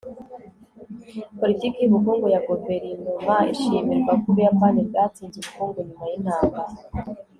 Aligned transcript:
politiki 1.39 1.77
y'ubukungu 1.81 2.25
ya 2.33 2.41
guverinoma 2.47 3.35
ishimirwa 3.53 4.11
ko 4.21 4.25
ubuyapani 4.31 4.79
bwatsinze 4.87 5.35
ubukungu 5.39 5.77
nyuma 5.87 6.03
y'intambara 6.09 6.71